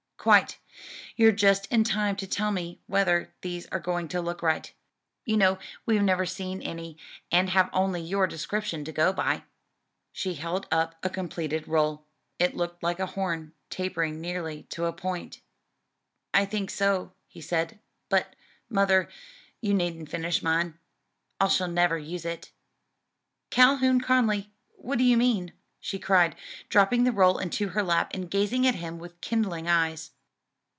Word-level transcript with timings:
"Quite. 0.23 0.59
You're 1.15 1.31
just 1.31 1.65
in 1.71 1.83
time 1.83 2.15
to 2.17 2.27
tell 2.27 2.51
me 2.51 2.79
whether 2.85 3.33
these 3.41 3.65
are 3.71 3.79
going 3.79 4.07
to 4.09 4.21
look 4.21 4.43
right. 4.43 4.71
You 5.25 5.35
know 5.35 5.57
we've 5.87 6.03
never 6.03 6.27
seen 6.27 6.61
any, 6.61 6.95
and 7.31 7.49
have 7.49 7.71
only 7.73 8.01
your 8.03 8.27
description 8.27 8.85
to 8.85 8.91
go 8.91 9.11
by." 9.13 9.45
She 10.11 10.35
held 10.35 10.67
up 10.71 10.93
a 11.01 11.09
completed 11.09 11.67
roll. 11.67 12.05
It 12.37 12.55
looked 12.55 12.83
like 12.83 12.99
a 12.99 13.07
horn, 13.07 13.53
tapering 13.71 14.21
nearly 14.21 14.61
to 14.69 14.85
a 14.85 14.93
point. 14.93 15.41
"I 16.35 16.45
think 16.45 16.69
so," 16.69 17.13
he 17.27 17.41
said; 17.41 17.79
"but, 18.07 18.35
mother, 18.69 19.09
you 19.59 19.73
needn't 19.73 20.11
finish 20.11 20.43
mine: 20.43 20.77
I 21.39 21.47
shall 21.47 21.67
never 21.67 21.97
use 21.97 22.25
it." 22.25 22.51
"Calhoun 23.49 24.01
Conly, 24.01 24.51
what 24.75 24.99
do 24.99 25.03
you 25.03 25.17
mean?" 25.17 25.53
she 25.83 25.97
cried, 25.97 26.35
dropping 26.69 27.05
the 27.05 27.11
roll 27.11 27.39
into 27.39 27.69
her 27.69 27.81
lap, 27.81 28.11
and 28.13 28.29
gazing 28.29 28.67
at 28.67 28.75
him 28.75 28.99
with 28.99 29.19
kindling 29.19 29.67
eyes. 29.67 30.11